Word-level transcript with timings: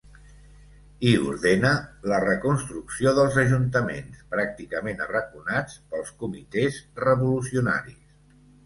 I 1.09 1.11
ordena 1.31 1.73
la 2.13 2.19
reconstrucció 2.23 3.13
dels 3.19 3.37
ajuntaments, 3.43 4.25
pràcticament 4.33 5.07
arraconats 5.09 5.79
pels 5.93 6.15
comitès 6.25 6.83
revolucionaris. 7.07 8.05